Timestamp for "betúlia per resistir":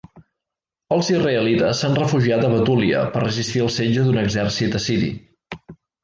2.53-3.61